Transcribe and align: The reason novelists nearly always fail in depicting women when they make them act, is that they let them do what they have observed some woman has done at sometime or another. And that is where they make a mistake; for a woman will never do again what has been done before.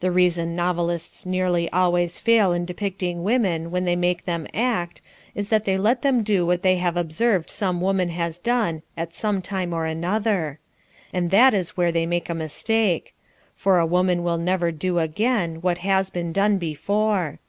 The 0.00 0.10
reason 0.10 0.56
novelists 0.56 1.24
nearly 1.24 1.70
always 1.70 2.18
fail 2.18 2.50
in 2.52 2.64
depicting 2.64 3.22
women 3.22 3.70
when 3.70 3.84
they 3.84 3.94
make 3.94 4.24
them 4.24 4.48
act, 4.52 5.00
is 5.36 5.50
that 5.50 5.66
they 5.66 5.78
let 5.78 6.02
them 6.02 6.24
do 6.24 6.44
what 6.44 6.62
they 6.62 6.78
have 6.78 6.96
observed 6.96 7.48
some 7.48 7.80
woman 7.80 8.08
has 8.08 8.38
done 8.38 8.82
at 8.96 9.14
sometime 9.14 9.72
or 9.72 9.86
another. 9.86 10.58
And 11.12 11.30
that 11.30 11.54
is 11.54 11.76
where 11.76 11.92
they 11.92 12.06
make 12.06 12.28
a 12.28 12.34
mistake; 12.34 13.14
for 13.54 13.78
a 13.78 13.86
woman 13.86 14.24
will 14.24 14.36
never 14.36 14.72
do 14.72 14.98
again 14.98 15.58
what 15.60 15.78
has 15.78 16.10
been 16.10 16.32
done 16.32 16.58
before. 16.58 17.38